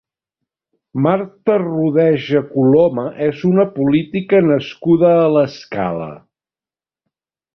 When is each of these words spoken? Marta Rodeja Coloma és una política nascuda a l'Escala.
Marta 1.07 1.57
Rodeja 1.63 2.39
Coloma 2.53 3.03
és 3.27 3.43
una 3.51 3.67
política 3.75 4.41
nascuda 4.47 5.13
a 5.21 5.31
l'Escala. 5.37 6.11